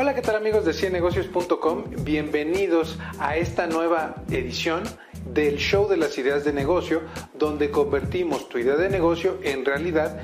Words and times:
Hola, 0.00 0.14
¿qué 0.14 0.22
tal 0.22 0.36
amigos 0.36 0.64
de 0.64 0.74
ciennegocios.com? 0.74 1.82
Bienvenidos 2.04 3.00
a 3.18 3.36
esta 3.36 3.66
nueva 3.66 4.22
edición 4.30 4.84
del 5.34 5.56
show 5.56 5.88
de 5.88 5.96
las 5.96 6.16
ideas 6.18 6.44
de 6.44 6.52
negocio, 6.52 7.02
donde 7.36 7.72
convertimos 7.72 8.48
tu 8.48 8.58
idea 8.58 8.76
de 8.76 8.90
negocio 8.90 9.40
en 9.42 9.64
realidad. 9.64 10.20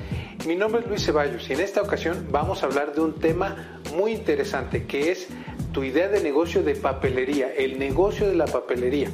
Mi 0.47 0.55
nombre 0.55 0.79
es 0.79 0.87
Luis 0.87 1.03
Ceballos 1.03 1.49
y 1.49 1.53
en 1.55 1.59
esta 1.59 1.81
ocasión 1.81 2.29
vamos 2.31 2.63
a 2.63 2.67
hablar 2.67 2.95
de 2.95 3.01
un 3.01 3.19
tema 3.19 3.81
muy 3.97 4.13
interesante 4.13 4.85
que 4.85 5.11
es 5.11 5.27
tu 5.73 5.83
idea 5.83 6.07
de 6.07 6.23
negocio 6.23 6.63
de 6.63 6.75
papelería, 6.75 7.53
el 7.53 7.77
negocio 7.77 8.29
de 8.29 8.35
la 8.35 8.45
papelería. 8.45 9.09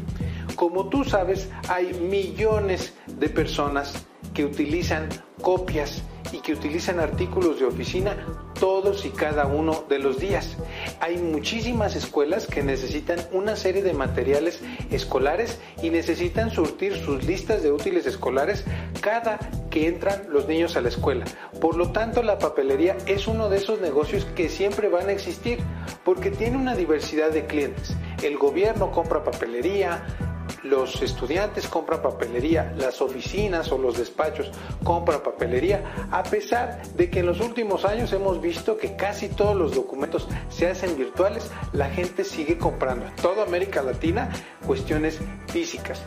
Como 0.54 0.90
tú 0.90 1.04
sabes, 1.04 1.50
hay 1.70 1.92
millones 1.94 2.94
de 3.08 3.30
personas 3.30 4.06
que 4.36 4.46
utilizan 4.46 5.10
copias 5.42 6.04
y 6.32 6.40
que 6.40 6.54
utilizan 6.54 7.00
artículos 7.00 7.60
de 7.60 7.66
oficina 7.66 8.16
todos 8.60 9.06
y 9.06 9.10
cada 9.10 9.48
uno 9.48 9.84
de 9.90 10.00
los 10.00 10.20
días. 10.20 10.56
Hay 11.00 11.18
muchísimas 11.18 11.96
escuelas 11.96 12.46
que 12.46 12.62
necesitan 12.64 13.20
una 13.32 13.56
serie 13.56 13.82
de 13.82 13.94
materiales 13.94 14.62
escolares 14.92 15.60
y 15.82 15.90
necesitan 15.90 16.52
surtir 16.52 16.96
sus 16.96 17.24
listas 17.24 17.64
de 17.64 17.72
útiles 17.72 18.06
escolares 18.06 18.64
cada 19.02 19.40
que 19.72 19.88
entran 19.88 20.28
los 20.30 20.48
niños 20.48 20.76
a 20.76 20.82
la 20.82 20.90
escuela. 20.90 21.26
Por 21.60 21.76
lo 21.76 21.92
tanto, 21.92 22.22
la 22.22 22.38
papelería 22.38 22.98
es 23.08 23.28
uno 23.28 23.50
de 23.50 23.58
esos 23.58 23.82
negocios 23.82 24.26
que 24.36 24.50
siempre 24.50 24.90
van 24.90 25.08
a 25.08 25.12
existir 25.12 25.60
porque 26.06 26.30
tiene 26.30 26.58
una 26.58 26.76
diversidad 26.76 27.32
de 27.32 27.46
clientes. 27.46 27.96
El 28.22 28.38
gobierno 28.38 28.92
compra 28.92 29.24
papelería, 29.24 30.06
los 30.64 31.02
estudiantes 31.02 31.68
compran 31.68 32.02
papelería, 32.02 32.74
las 32.78 33.02
oficinas 33.02 33.72
o 33.72 33.78
los 33.78 33.98
despachos 33.98 34.52
compran 34.84 35.22
papelería, 35.22 36.08
a 36.12 36.24
pesar 36.24 36.82
de 36.96 37.10
que 37.10 37.20
en 37.20 37.26
los 37.26 37.40
últimos 37.40 37.86
años 37.86 38.14
hemos 38.14 38.42
visto 38.42 38.78
que 38.78 38.96
casi 38.96 39.30
todos 39.30 39.56
los 39.56 39.74
documentos 39.74 40.28
se 40.50 40.68
hacen 40.68 40.98
virtuales, 40.98 41.50
la 41.74 41.90
gente 41.90 42.24
sigue 42.24 42.58
comprando 42.58 43.08
en 43.08 43.16
toda 43.16 43.44
América 43.44 43.82
Latina 43.82 44.30
cuestiones 44.66 45.20
físicas. 45.48 46.02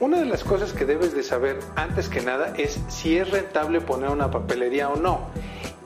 Una 0.00 0.18
de 0.18 0.26
las 0.26 0.42
cosas 0.42 0.72
que 0.72 0.84
debes 0.84 1.14
de 1.14 1.22
saber 1.22 1.58
antes 1.76 2.08
que 2.08 2.20
nada 2.20 2.54
es 2.56 2.80
si 2.88 3.16
es 3.16 3.30
rentable 3.30 3.80
poner 3.80 4.10
una 4.10 4.30
papelería 4.30 4.88
o 4.88 4.96
no. 4.96 5.30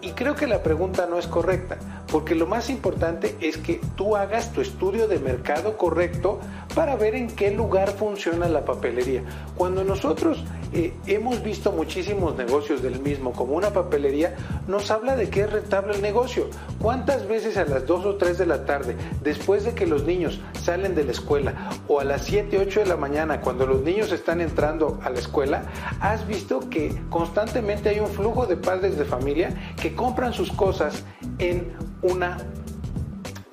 Y 0.08 0.12
creo 0.12 0.34
que 0.34 0.46
la 0.46 0.62
pregunta 0.62 1.06
no 1.06 1.18
es 1.18 1.26
correcta, 1.26 1.76
porque 2.10 2.34
lo 2.34 2.46
más 2.46 2.70
importante 2.70 3.36
es 3.42 3.58
que 3.58 3.78
tú 3.94 4.16
hagas 4.16 4.54
tu 4.54 4.62
estudio 4.62 5.06
de 5.06 5.18
mercado 5.18 5.76
correcto 5.76 6.40
para 6.74 6.96
ver 6.96 7.14
en 7.14 7.26
qué 7.26 7.50
lugar 7.50 7.90
funciona 7.90 8.48
la 8.48 8.64
papelería. 8.64 9.22
Cuando 9.54 9.84
nosotros 9.84 10.42
eh, 10.72 10.92
hemos 11.06 11.42
visto 11.42 11.72
muchísimos 11.72 12.36
negocios 12.36 12.82
del 12.82 13.00
mismo, 13.00 13.32
como 13.32 13.54
una 13.54 13.70
papelería, 13.70 14.36
nos 14.66 14.90
habla 14.90 15.16
de 15.16 15.30
que 15.30 15.42
es 15.42 15.52
rentable 15.52 15.94
el 15.94 16.02
negocio. 16.02 16.48
¿Cuántas 16.78 17.26
veces 17.26 17.56
a 17.56 17.64
las 17.64 17.86
2 17.86 18.04
o 18.04 18.16
3 18.16 18.38
de 18.38 18.46
la 18.46 18.64
tarde, 18.64 18.96
después 19.22 19.64
de 19.64 19.74
que 19.74 19.86
los 19.86 20.04
niños 20.04 20.40
salen 20.60 20.94
de 20.94 21.04
la 21.04 21.12
escuela, 21.12 21.70
o 21.88 22.00
a 22.00 22.04
las 22.04 22.24
7, 22.24 22.58
8 22.58 22.80
de 22.80 22.86
la 22.86 22.96
mañana, 22.96 23.40
cuando 23.40 23.66
los 23.66 23.82
niños 23.82 24.12
están 24.12 24.40
entrando 24.40 24.98
a 25.02 25.10
la 25.10 25.18
escuela, 25.18 25.62
has 26.00 26.26
visto 26.26 26.68
que 26.68 26.94
constantemente 27.08 27.88
hay 27.88 28.00
un 28.00 28.08
flujo 28.08 28.46
de 28.46 28.56
padres 28.56 28.98
de 28.98 29.04
familia 29.04 29.74
que 29.80 29.94
compran 29.94 30.32
sus 30.32 30.52
cosas 30.52 31.04
en 31.38 31.72
una 32.02 32.38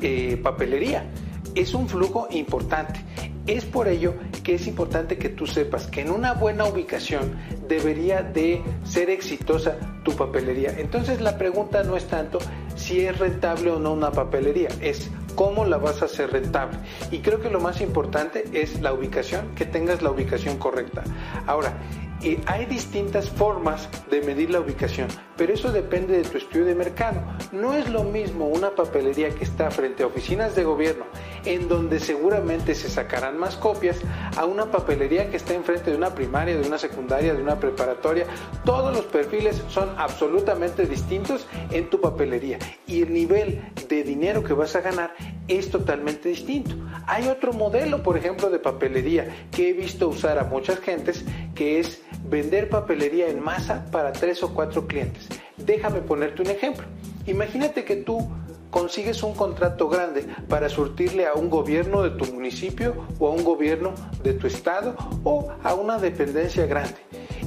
eh, 0.01 0.39
papelería? 0.43 1.09
Es 1.55 1.73
un 1.73 1.87
flujo 1.87 2.27
importante. 2.31 2.99
Es 3.47 3.63
por 3.63 3.87
ello 3.87 4.15
que 4.45 4.53
es 4.53 4.67
importante 4.67 5.17
que 5.17 5.29
tú 5.29 5.47
sepas 5.47 5.87
que 5.87 6.01
en 6.01 6.11
una 6.11 6.33
buena 6.33 6.65
ubicación 6.65 7.35
debería 7.67 8.21
de 8.21 8.61
ser 8.83 9.09
exitosa 9.09 9.75
tu 10.03 10.15
papelería. 10.15 10.75
Entonces 10.77 11.19
la 11.19 11.35
pregunta 11.35 11.83
no 11.83 11.97
es 11.97 12.05
tanto 12.05 12.37
si 12.75 13.01
es 13.01 13.17
rentable 13.17 13.71
o 13.71 13.79
no 13.79 13.91
una 13.93 14.11
papelería, 14.11 14.69
es 14.81 15.09
cómo 15.33 15.65
la 15.65 15.77
vas 15.77 16.03
a 16.03 16.05
hacer 16.05 16.31
rentable. 16.31 16.77
Y 17.09 17.19
creo 17.19 17.41
que 17.41 17.49
lo 17.49 17.59
más 17.59 17.81
importante 17.81 18.45
es 18.53 18.79
la 18.81 18.93
ubicación, 18.93 19.55
que 19.55 19.65
tengas 19.65 20.03
la 20.03 20.11
ubicación 20.11 20.57
correcta. 20.57 21.03
Ahora, 21.47 21.75
hay 22.47 22.65
distintas 22.65 23.29
formas 23.29 23.89
de 24.09 24.21
medir 24.21 24.49
la 24.49 24.59
ubicación, 24.59 25.07
pero 25.37 25.53
eso 25.53 25.71
depende 25.71 26.17
de 26.17 26.23
tu 26.23 26.37
estudio 26.37 26.65
de 26.65 26.73
mercado. 26.73 27.21
No 27.51 27.73
es 27.73 27.89
lo 27.89 28.03
mismo 28.03 28.47
una 28.47 28.71
papelería 28.71 29.29
que 29.29 29.43
está 29.43 29.69
frente 29.69 30.03
a 30.03 30.07
oficinas 30.07 30.55
de 30.55 30.63
gobierno, 30.63 31.05
en 31.45 31.67
donde 31.67 31.99
seguramente 31.99 32.75
se 32.75 32.89
sacarán 32.89 33.37
más 33.37 33.55
copias, 33.55 33.97
a 34.35 34.45
una 34.45 34.71
papelería 34.71 35.29
que 35.29 35.37
está 35.37 35.53
enfrente 35.53 35.91
de 35.91 35.97
una 35.97 36.13
primaria, 36.13 36.57
de 36.57 36.67
una 36.67 36.77
secundaria, 36.77 37.33
de 37.33 37.41
una 37.41 37.59
preparatoria. 37.59 38.25
Todos 38.63 38.95
los 38.95 39.05
perfiles 39.05 39.63
son 39.69 39.89
absolutamente 39.97 40.85
distintos 40.85 41.47
en 41.71 41.89
tu 41.89 42.01
papelería 42.01 42.59
y 42.87 43.01
el 43.01 43.13
nivel 43.13 43.61
de 43.87 44.03
dinero 44.03 44.43
que 44.43 44.53
vas 44.53 44.75
a 44.75 44.81
ganar 44.81 45.13
es 45.47 45.69
totalmente 45.69 46.29
distinto. 46.29 46.75
Hay 47.07 47.27
otro 47.27 47.53
modelo, 47.53 48.01
por 48.01 48.17
ejemplo, 48.17 48.49
de 48.49 48.59
papelería 48.59 49.47
que 49.51 49.69
he 49.69 49.73
visto 49.73 50.07
usar 50.07 50.39
a 50.39 50.45
muchas 50.45 50.79
gentes, 50.79 51.23
que 51.53 51.79
es 51.79 52.01
vender 52.27 52.69
papelería 52.69 53.27
en 53.27 53.43
masa 53.43 53.85
para 53.91 54.11
tres 54.11 54.41
o 54.43 54.53
cuatro 54.53 54.87
clientes. 54.87 55.27
Déjame 55.57 56.01
ponerte 56.01 56.41
un 56.41 56.49
ejemplo. 56.49 56.85
Imagínate 57.27 57.85
que 57.85 57.97
tú 57.97 58.27
consigues 58.75 59.23
un 59.23 59.33
contrato 59.33 59.87
grande 59.87 60.27
para 60.49 60.67
surtirle 60.67 61.25
a 61.25 61.33
un 61.33 61.49
gobierno 61.49 62.01
de 62.01 62.09
tu 62.09 62.25
municipio 62.33 62.93
o 63.19 63.29
a 63.29 63.31
un 63.31 63.41
gobierno 63.41 63.93
de 64.21 64.33
tu 64.33 64.47
estado 64.47 64.97
o 65.23 65.47
a 65.63 65.73
una 65.75 65.97
dependencia 65.97 66.65
grande. 66.65 66.97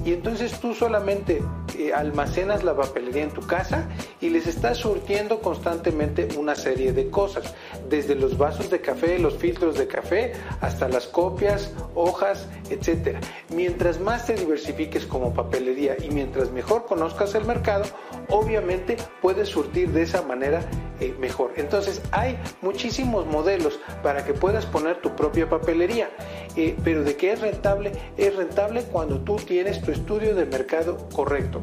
Y 0.07 0.15
entonces 0.15 0.59
tú 0.59 0.73
solamente 0.73 1.43
eh, 1.79 1.93
almacenas 1.95 2.65
la 2.65 2.77
papelería 2.77 3.23
en 3.23 3.31
tu 3.31 3.41
casa 3.41 3.89
y 4.21 4.31
les 4.31 4.47
estás 4.47 4.79
surtiendo 4.79 5.41
constantemente 5.41 6.29
una 6.37 6.55
serie 6.55 6.93
de 6.93 7.09
cosas, 7.09 7.55
desde 7.89 8.15
los 8.15 8.37
vasos 8.37 8.69
de 8.69 8.81
café, 8.81 9.19
los 9.19 9.37
filtros 9.37 9.79
de 9.79 9.87
café, 9.87 10.33
hasta 10.61 10.89
las 10.89 11.07
copias, 11.07 11.73
hojas, 11.95 12.49
etc. 12.71 13.19
Mientras 13.55 14.01
más 14.01 14.27
te 14.27 14.35
diversifiques 14.35 15.07
como 15.07 15.33
papelería 15.33 15.97
y 16.03 16.11
mientras 16.11 16.51
mejor 16.51 16.87
conozcas 16.87 17.35
el 17.35 17.45
mercado, 17.45 17.85
obviamente 18.29 18.97
puedes 19.23 19.49
surtir 19.49 19.91
de 19.93 20.03
esa 20.03 20.23
manera 20.23 20.61
eh, 21.01 21.15
mejor. 21.21 21.53
Entonces 21.57 22.03
hay 22.11 22.37
muchísimos 22.61 23.25
modelos 23.27 23.79
para 24.03 24.25
que 24.25 24.35
puedas 24.35 24.67
poner 24.67 25.01
tu 25.01 25.15
propia 25.15 25.49
papelería, 25.49 26.11
eh, 26.59 26.77
pero 26.83 27.05
de 27.05 27.15
qué 27.15 27.31
es 27.33 27.41
rentable, 27.41 27.93
es 28.17 28.35
rentable 28.35 28.83
cuando 28.83 29.21
tú 29.21 29.37
tienes 29.37 29.81
tu 29.81 29.93
estudio 29.93 30.35
de 30.35 30.45
mercado 30.45 31.09
correcto. 31.15 31.63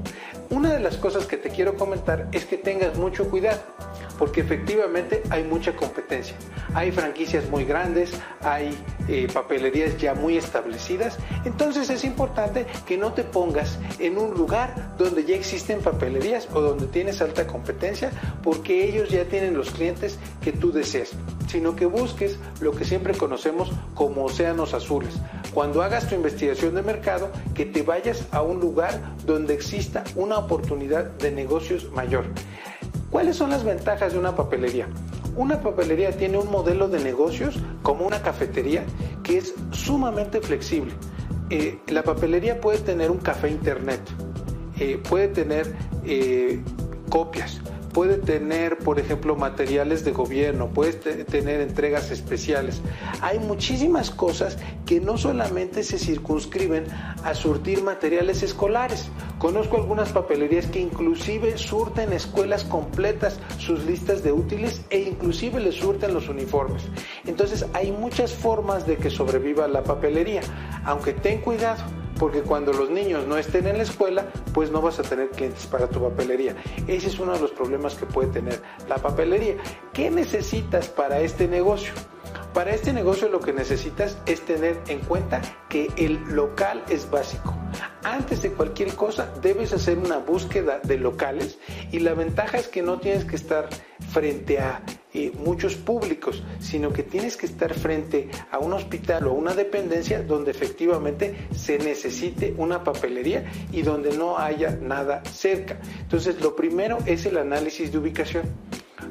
Una 0.49 0.73
de 0.73 0.79
las 0.79 0.95
cosas 0.95 1.25
que 1.25 1.35
te 1.35 1.49
quiero 1.49 1.75
comentar 1.75 2.29
es 2.31 2.45
que 2.45 2.55
tengas 2.57 2.97
mucho 2.97 3.29
cuidado, 3.29 3.59
porque 4.17 4.41
efectivamente 4.41 5.23
hay 5.29 5.43
mucha 5.43 5.75
competencia. 5.75 6.35
Hay 6.73 6.91
franquicias 6.91 7.49
muy 7.49 7.65
grandes, 7.65 8.13
hay 8.41 8.77
eh, 9.07 9.27
papelerías 9.33 9.97
ya 9.97 10.13
muy 10.13 10.37
establecidas, 10.37 11.17
entonces 11.45 11.89
es 11.89 12.03
importante 12.03 12.65
que 12.85 12.97
no 12.97 13.13
te 13.13 13.23
pongas 13.23 13.77
en 13.99 14.17
un 14.17 14.33
lugar 14.33 14.95
donde 14.97 15.23
ya 15.25 15.35
existen 15.35 15.79
papelerías 15.79 16.47
o 16.53 16.61
donde 16.61 16.87
tienes 16.87 17.21
alta 17.21 17.47
competencia, 17.47 18.11
porque 18.43 18.87
ellos 18.87 19.09
ya 19.09 19.25
tienen 19.25 19.55
los 19.55 19.71
clientes 19.71 20.17
que 20.41 20.51
tú 20.51 20.71
deseas, 20.71 21.11
sino 21.47 21.75
que 21.75 21.85
busques 21.85 22.37
lo 22.59 22.71
que 22.71 22.85
siempre 22.85 23.13
conocemos 23.13 23.71
como 23.93 24.25
océanos 24.25 24.73
azules. 24.73 25.15
Cuando 25.53 25.81
hagas 25.81 26.09
tu 26.09 26.15
investigación 26.15 26.75
de 26.75 26.81
mercado, 26.81 27.29
que 27.53 27.65
te 27.65 27.81
vayas 27.81 28.25
a 28.31 28.41
un 28.41 28.59
lugar 28.59 29.15
donde 29.25 29.53
exista 29.53 30.03
una 30.15 30.37
oportunidad 30.37 31.05
de 31.05 31.31
negocios 31.31 31.91
mayor. 31.91 32.25
¿Cuáles 33.09 33.35
son 33.37 33.49
las 33.49 33.63
ventajas 33.63 34.13
de 34.13 34.19
una 34.19 34.35
papelería? 34.35 34.87
Una 35.35 35.61
papelería 35.61 36.11
tiene 36.11 36.37
un 36.37 36.49
modelo 36.49 36.87
de 36.87 36.99
negocios 36.99 37.57
como 37.81 38.05
una 38.05 38.21
cafetería 38.21 38.83
que 39.23 39.37
es 39.37 39.53
sumamente 39.71 40.41
flexible. 40.41 40.93
Eh, 41.49 41.79
la 41.87 42.03
papelería 42.03 42.59
puede 42.59 42.79
tener 42.79 43.11
un 43.11 43.17
café 43.17 43.49
internet, 43.49 44.01
eh, 44.79 45.01
puede 45.09 45.27
tener 45.27 45.75
eh, 46.05 46.61
copias, 47.09 47.61
puede 47.95 48.17
tener, 48.17 48.77
por 48.79 48.99
ejemplo, 48.99 49.37
materiales 49.37 50.03
de 50.03 50.11
gobierno, 50.11 50.67
puede 50.67 50.91
tener 51.23 51.61
entregas 51.61 52.11
especiales. 52.11 52.81
Hay 53.21 53.39
muchísimas 53.39 54.11
cosas 54.11 54.57
que 54.85 54.99
no 54.99 55.17
solamente 55.17 55.81
se 55.81 55.97
circunscriben 55.97 56.83
a 57.23 57.33
surtir 57.33 57.81
materiales 57.83 58.43
escolares. 58.43 59.07
Conozco 59.39 59.77
algunas 59.77 60.11
papelerías 60.11 60.67
que 60.67 60.81
inclusive 60.81 61.57
surten 61.57 62.11
escuelas 62.11 62.65
completas 62.65 63.39
sus 63.59 63.85
listas 63.85 64.23
de 64.23 64.33
útiles 64.33 64.81
e 64.89 64.99
inclusive 64.99 65.61
les 65.61 65.75
surten 65.75 66.13
los 66.13 66.27
uniformes. 66.27 66.83
Entonces 67.25 67.65
hay 67.71 67.93
muchas 67.93 68.33
formas 68.33 68.85
de 68.85 68.97
que 68.97 69.09
sobreviva 69.09 69.69
la 69.69 69.83
papelería, 69.83 70.41
aunque 70.83 71.13
ten 71.13 71.39
cuidado 71.39 72.04
porque 72.19 72.41
cuando 72.41 72.73
los 72.73 72.89
niños 72.89 73.27
no 73.27 73.37
estén 73.37 73.67
en 73.67 73.77
la 73.77 73.83
escuela, 73.83 74.25
pues 74.53 74.71
no 74.71 74.81
vas 74.81 74.99
a 74.99 75.03
tener 75.03 75.29
clientes 75.29 75.65
para 75.67 75.87
tu 75.87 76.01
papelería. 76.01 76.55
Ese 76.87 77.07
es 77.07 77.19
uno 77.19 77.33
de 77.33 77.39
los 77.39 77.51
problemas 77.51 77.95
que 77.95 78.05
puede 78.05 78.29
tener 78.29 78.61
la 78.87 78.97
papelería. 78.97 79.55
¿Qué 79.93 80.09
necesitas 80.09 80.87
para 80.87 81.19
este 81.19 81.47
negocio? 81.47 81.93
Para 82.53 82.73
este 82.73 82.93
negocio 82.93 83.27
lo 83.27 83.41
que 83.41 83.51
necesitas 83.51 84.17
es 84.25 84.39
tener 84.45 84.79
en 84.87 84.99
cuenta 84.99 85.41
que 85.67 85.89
el 85.97 86.23
local 86.33 86.83
es 86.89 87.09
básico. 87.11 87.53
Antes 88.03 88.43
de 88.43 88.51
cualquier 88.53 88.95
cosa 88.95 89.29
debes 89.41 89.73
hacer 89.73 89.97
una 89.97 90.19
búsqueda 90.19 90.79
de 90.83 90.97
locales 90.97 91.59
y 91.91 91.99
la 91.99 92.13
ventaja 92.13 92.57
es 92.57 92.69
que 92.69 92.81
no 92.81 92.99
tienes 92.99 93.25
que 93.25 93.35
estar 93.35 93.67
frente 94.15 94.59
a 94.59 94.81
eh, 95.13 95.33
muchos 95.37 95.75
públicos, 95.75 96.41
sino 96.59 96.93
que 96.93 97.03
tienes 97.03 97.35
que 97.35 97.47
estar 97.47 97.73
frente 97.73 98.29
a 98.49 98.59
un 98.59 98.71
hospital 98.71 99.27
o 99.27 99.33
una 99.33 99.53
dependencia 99.53 100.23
donde 100.23 100.51
efectivamente 100.51 101.35
se 101.53 101.77
necesite 101.79 102.53
una 102.57 102.81
papelería 102.81 103.43
y 103.73 103.81
donde 103.81 104.15
no 104.17 104.37
haya 104.37 104.71
nada 104.81 105.21
cerca. 105.25 105.81
Entonces, 105.99 106.39
lo 106.41 106.55
primero 106.55 106.97
es 107.05 107.25
el 107.25 107.37
análisis 107.37 107.91
de 107.91 107.97
ubicación. 107.97 108.45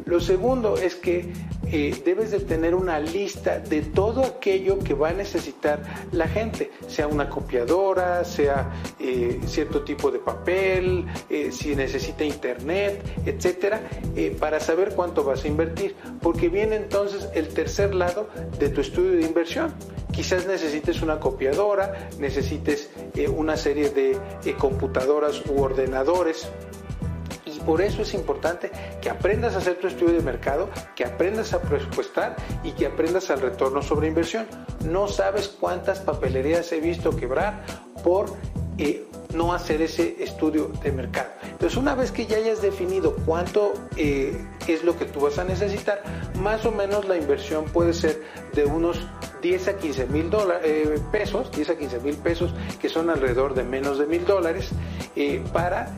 Lo 0.06 0.20
segundo 0.20 0.76
es 0.76 0.96
que 0.96 1.32
eh, 1.72 2.02
debes 2.04 2.30
de 2.30 2.40
tener 2.40 2.74
una 2.74 3.00
lista 3.00 3.58
de 3.58 3.80
todo 3.80 4.22
aquello 4.22 4.78
que 4.78 4.92
va 4.92 5.08
a 5.08 5.12
necesitar 5.12 5.80
la 6.12 6.28
gente, 6.28 6.70
sea 6.86 7.08
una 7.08 7.30
copiadora, 7.30 8.22
sea 8.24 8.70
eh, 9.00 9.40
cierto 9.46 9.82
tipo 9.82 10.10
de 10.10 10.18
papel, 10.18 11.06
eh, 11.30 11.50
si 11.50 11.74
necesita 11.74 12.22
internet, 12.22 13.02
etcétera, 13.24 13.80
para 14.38 14.60
saber 14.60 14.94
cuánto 14.94 15.24
vas 15.24 15.44
a 15.44 15.48
invertir. 15.48 15.96
Porque 16.20 16.48
viene 16.50 16.76
entonces 16.76 17.28
el 17.34 17.48
tercer 17.48 17.94
lado 17.94 18.28
de 18.58 18.68
tu 18.68 18.82
estudio 18.82 19.12
de 19.12 19.22
inversión. 19.22 19.74
Quizás 20.12 20.46
necesites 20.46 21.02
una 21.02 21.18
copiadora, 21.18 22.08
necesites 22.18 22.90
una 23.34 23.56
serie 23.56 23.90
de 23.90 24.54
computadoras 24.54 25.42
u 25.48 25.60
ordenadores 25.60 26.48
por 27.64 27.80
eso 27.80 28.02
es 28.02 28.14
importante 28.14 28.70
que 29.00 29.10
aprendas 29.10 29.54
a 29.54 29.58
hacer 29.58 29.78
tu 29.78 29.86
estudio 29.86 30.14
de 30.14 30.22
mercado, 30.22 30.68
que 30.94 31.04
aprendas 31.04 31.52
a 31.52 31.60
presupuestar 31.60 32.36
y 32.62 32.72
que 32.72 32.86
aprendas 32.86 33.30
al 33.30 33.40
retorno 33.40 33.82
sobre 33.82 34.08
inversión. 34.08 34.46
No 34.84 35.08
sabes 35.08 35.48
cuántas 35.48 36.00
papelerías 36.00 36.70
he 36.72 36.80
visto 36.80 37.16
quebrar 37.16 37.64
por 38.02 38.26
eh, 38.78 39.04
no 39.34 39.52
hacer 39.52 39.82
ese 39.82 40.22
estudio 40.22 40.70
de 40.82 40.92
mercado. 40.92 41.30
Entonces, 41.50 41.76
una 41.76 41.94
vez 41.94 42.12
que 42.12 42.26
ya 42.26 42.36
hayas 42.36 42.62
definido 42.62 43.16
cuánto 43.24 43.72
eh, 43.96 44.36
es 44.68 44.84
lo 44.84 44.96
que 44.96 45.06
tú 45.06 45.20
vas 45.20 45.38
a 45.38 45.44
necesitar, 45.44 46.02
más 46.38 46.64
o 46.66 46.70
menos 46.70 47.08
la 47.08 47.16
inversión 47.16 47.64
puede 47.64 47.92
ser 47.92 48.22
de 48.52 48.64
unos 48.64 49.00
10 49.42 49.68
a 49.68 49.76
15 49.76 50.06
mil 50.06 50.30
eh, 50.62 51.00
pesos, 51.10 51.50
10 51.50 51.70
a 51.70 51.78
15 51.78 52.00
mil 52.00 52.16
pesos, 52.16 52.54
que 52.80 52.88
son 52.88 53.10
alrededor 53.10 53.54
de 53.54 53.64
menos 53.64 53.98
de 53.98 54.06
mil 54.06 54.24
dólares, 54.24 54.70
para 55.52 55.92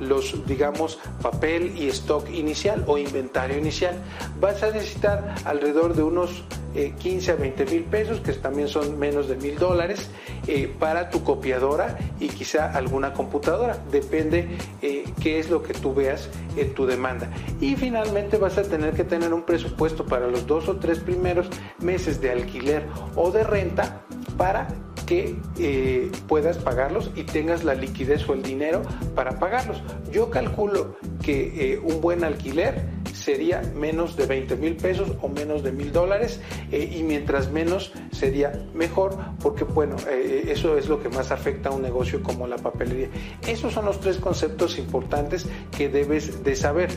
los, 0.00 0.46
digamos, 0.46 0.98
papel 1.22 1.76
y 1.76 1.88
stock 1.88 2.28
inicial 2.30 2.84
o 2.86 2.98
inventario 2.98 3.58
inicial. 3.58 3.96
Vas 4.40 4.62
a 4.62 4.70
necesitar 4.70 5.34
alrededor 5.44 5.94
de 5.94 6.02
unos 6.02 6.44
15 6.74 7.30
eh, 7.30 7.34
a 7.34 7.36
20 7.36 7.66
mil 7.66 7.84
pesos, 7.84 8.20
que 8.20 8.32
también 8.32 8.68
son 8.68 8.98
menos 8.98 9.28
de 9.28 9.36
mil 9.36 9.58
dólares, 9.58 10.10
eh, 10.46 10.72
para 10.78 11.10
tu 11.10 11.24
copiadora 11.24 11.98
y 12.20 12.28
quizá 12.28 12.72
alguna 12.72 13.12
computadora. 13.12 13.78
Depende 13.90 14.48
eh, 14.82 15.04
qué 15.20 15.38
es 15.38 15.50
lo 15.50 15.62
que 15.62 15.74
tú 15.74 15.94
veas 15.94 16.28
en 16.56 16.74
tu 16.74 16.86
demanda. 16.86 17.30
Y 17.60 17.76
finalmente 17.76 18.36
vas 18.36 18.58
a 18.58 18.62
tener 18.62 18.94
que 18.94 19.04
tener 19.04 19.32
un 19.32 19.42
presupuesto 19.42 20.04
para 20.04 20.28
los 20.28 20.46
dos 20.46 20.68
o 20.68 20.76
tres 20.76 21.00
primeros 21.00 21.48
meses 21.80 22.20
de 22.20 22.30
alquiler 22.30 22.84
o 23.16 23.30
de 23.30 23.44
renta 23.44 24.02
para 24.36 24.68
que 25.08 25.34
eh, 25.58 26.12
puedas 26.26 26.58
pagarlos 26.58 27.10
y 27.16 27.22
tengas 27.22 27.64
la 27.64 27.74
liquidez 27.74 28.28
o 28.28 28.34
el 28.34 28.42
dinero 28.42 28.82
para 29.14 29.38
pagarlos. 29.38 29.82
Yo 30.12 30.28
calculo 30.28 30.96
que 31.22 31.72
eh, 31.72 31.78
un 31.78 32.02
buen 32.02 32.24
alquiler 32.24 32.84
sería 33.14 33.62
menos 33.74 34.16
de 34.16 34.26
20 34.26 34.56
mil 34.56 34.76
pesos 34.76 35.12
o 35.22 35.28
menos 35.28 35.62
de 35.62 35.72
mil 35.72 35.92
dólares 35.92 36.42
eh, 36.70 36.94
y 36.94 37.02
mientras 37.04 37.50
menos 37.50 37.90
sería 38.12 38.52
mejor 38.74 39.16
porque 39.40 39.64
bueno, 39.64 39.96
eso 40.10 40.76
es 40.76 40.88
lo 40.90 41.02
que 41.02 41.08
más 41.08 41.30
afecta 41.30 41.70
a 41.70 41.72
un 41.72 41.80
negocio 41.80 42.22
como 42.22 42.46
la 42.46 42.58
papelería. 42.58 43.08
Esos 43.46 43.72
son 43.72 43.86
los 43.86 44.00
tres 44.00 44.18
conceptos 44.18 44.78
importantes 44.78 45.46
que 45.74 45.88
debes 45.88 46.44
de 46.44 46.54
saber. 46.54 46.90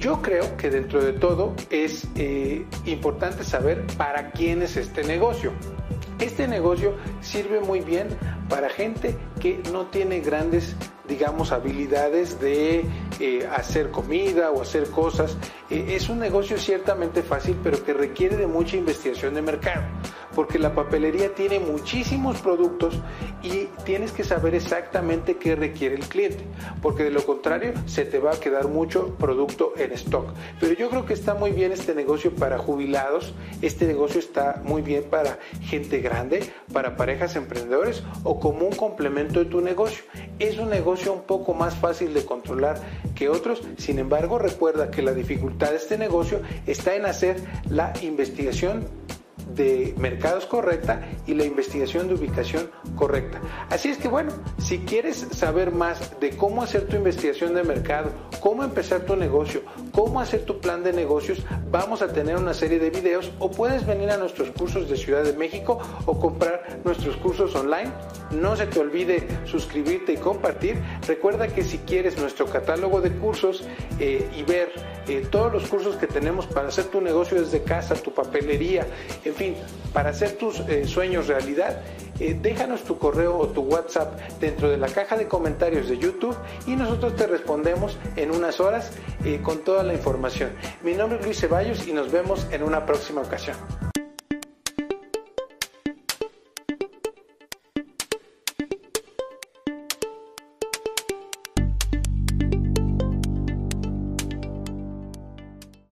Yo 0.00 0.20
creo 0.20 0.56
que 0.56 0.68
dentro 0.68 1.00
de 1.00 1.12
todo 1.12 1.54
es 1.70 2.08
importante 2.86 3.44
saber 3.44 3.86
para 3.96 4.32
quién 4.32 4.62
es 4.62 4.76
este 4.76 5.04
negocio. 5.04 5.52
Este 6.18 6.48
negocio 6.48 6.94
sirve 7.20 7.60
muy 7.60 7.80
bien 7.80 8.08
para 8.48 8.70
gente 8.70 9.16
que 9.40 9.62
no 9.70 9.86
tiene 9.86 10.20
grandes, 10.20 10.74
digamos, 11.06 11.52
habilidades 11.52 12.40
de 12.40 12.86
eh, 13.20 13.48
hacer 13.54 13.90
comida 13.90 14.50
o 14.50 14.62
hacer 14.62 14.88
cosas. 14.90 15.36
Eh, 15.68 15.84
es 15.90 16.08
un 16.08 16.18
negocio 16.18 16.56
ciertamente 16.56 17.22
fácil, 17.22 17.56
pero 17.62 17.84
que 17.84 17.92
requiere 17.92 18.36
de 18.36 18.46
mucha 18.46 18.76
investigación 18.76 19.34
de 19.34 19.42
mercado 19.42 19.82
porque 20.36 20.58
la 20.58 20.74
papelería 20.74 21.34
tiene 21.34 21.58
muchísimos 21.58 22.42
productos 22.42 23.00
y 23.42 23.68
tienes 23.84 24.12
que 24.12 24.22
saber 24.22 24.54
exactamente 24.54 25.38
qué 25.38 25.56
requiere 25.56 25.94
el 25.94 26.02
cliente, 26.02 26.44
porque 26.82 27.04
de 27.04 27.10
lo 27.10 27.24
contrario 27.24 27.72
se 27.86 28.04
te 28.04 28.18
va 28.18 28.32
a 28.32 28.38
quedar 28.38 28.68
mucho 28.68 29.14
producto 29.14 29.72
en 29.78 29.92
stock. 29.92 30.26
Pero 30.60 30.74
yo 30.74 30.90
creo 30.90 31.06
que 31.06 31.14
está 31.14 31.34
muy 31.34 31.52
bien 31.52 31.72
este 31.72 31.94
negocio 31.94 32.34
para 32.34 32.58
jubilados, 32.58 33.34
este 33.62 33.86
negocio 33.86 34.20
está 34.20 34.60
muy 34.62 34.82
bien 34.82 35.04
para 35.04 35.38
gente 35.62 36.00
grande, 36.00 36.44
para 36.70 36.96
parejas 36.96 37.34
emprendedores 37.34 38.04
o 38.22 38.38
como 38.38 38.66
un 38.66 38.74
complemento 38.74 39.38
de 39.38 39.46
tu 39.46 39.62
negocio. 39.62 40.04
Es 40.38 40.58
un 40.58 40.68
negocio 40.68 41.14
un 41.14 41.22
poco 41.22 41.54
más 41.54 41.76
fácil 41.76 42.12
de 42.12 42.26
controlar 42.26 42.78
que 43.14 43.30
otros, 43.30 43.62
sin 43.78 43.98
embargo 43.98 44.38
recuerda 44.38 44.90
que 44.90 45.00
la 45.00 45.14
dificultad 45.14 45.70
de 45.70 45.76
este 45.76 45.96
negocio 45.96 46.42
está 46.66 46.94
en 46.94 47.06
hacer 47.06 47.40
la 47.70 47.94
investigación 48.02 48.86
de 49.54 49.94
mercados 49.98 50.46
correcta 50.46 51.08
y 51.26 51.34
la 51.34 51.44
investigación 51.44 52.08
de 52.08 52.14
ubicación 52.14 52.70
correcta. 52.96 53.40
Así 53.70 53.88
es 53.90 53.98
que 53.98 54.08
bueno, 54.08 54.32
si 54.58 54.80
quieres 54.80 55.28
saber 55.30 55.70
más 55.70 56.18
de 56.18 56.36
cómo 56.36 56.62
hacer 56.62 56.88
tu 56.88 56.96
investigación 56.96 57.54
de 57.54 57.62
mercado, 57.62 58.10
cómo 58.40 58.64
empezar 58.64 59.02
tu 59.02 59.14
negocio, 59.14 59.62
cómo 59.92 60.20
hacer 60.20 60.44
tu 60.44 60.60
plan 60.60 60.82
de 60.82 60.92
negocios, 60.92 61.44
vamos 61.70 62.02
a 62.02 62.08
tener 62.08 62.36
una 62.36 62.54
serie 62.54 62.78
de 62.78 62.90
videos 62.90 63.30
o 63.38 63.50
puedes 63.50 63.86
venir 63.86 64.10
a 64.10 64.16
nuestros 64.16 64.50
cursos 64.50 64.88
de 64.88 64.96
Ciudad 64.96 65.22
de 65.22 65.34
México 65.34 65.78
o 66.06 66.18
comprar 66.18 66.80
nuestros 66.84 67.16
cursos 67.16 67.54
online. 67.54 67.92
No 68.30 68.56
se 68.56 68.66
te 68.66 68.80
olvide 68.80 69.26
suscribirte 69.44 70.14
y 70.14 70.16
compartir. 70.16 70.82
Recuerda 71.06 71.48
que 71.48 71.62
si 71.62 71.78
quieres 71.78 72.18
nuestro 72.18 72.46
catálogo 72.46 73.00
de 73.00 73.12
cursos 73.12 73.64
eh, 74.00 74.28
y 74.36 74.42
ver 74.42 74.72
eh, 75.08 75.26
todos 75.30 75.52
los 75.52 75.68
cursos 75.68 75.96
que 75.96 76.06
tenemos 76.06 76.46
para 76.46 76.68
hacer 76.68 76.86
tu 76.86 77.00
negocio 77.00 77.40
desde 77.40 77.62
casa, 77.62 77.94
tu 77.94 78.12
papelería, 78.12 78.86
en 79.24 79.34
fin, 79.34 79.54
para 79.92 80.10
hacer 80.10 80.32
tus 80.32 80.60
eh, 80.60 80.86
sueños 80.86 81.28
realidad, 81.28 81.80
eh, 82.20 82.38
déjanos 82.40 82.82
tu 82.84 82.98
correo 82.98 83.38
o 83.38 83.48
tu 83.48 83.62
WhatsApp 83.62 84.18
dentro 84.40 84.68
de 84.68 84.76
la 84.76 84.88
caja 84.88 85.16
de 85.16 85.28
comentarios 85.28 85.88
de 85.88 85.98
YouTube 85.98 86.36
y 86.66 86.76
nosotros 86.76 87.16
te 87.16 87.26
respondemos 87.26 87.98
en 88.16 88.30
unas 88.30 88.60
horas 88.60 88.92
con 89.42 89.58
toda 89.58 89.82
la 89.82 89.92
información. 89.92 90.50
Mi 90.82 90.94
nombre 90.94 91.18
es 91.18 91.24
Luis 91.24 91.40
Ceballos 91.40 91.86
y 91.86 91.92
nos 91.92 92.12
vemos 92.12 92.46
en 92.52 92.62
una 92.62 92.86
próxima 92.86 93.22
ocasión. 93.22 93.56